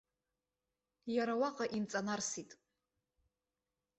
Иара 1.15 1.33
уаҟа 1.41 1.65
имҵанарсит. 1.77 2.51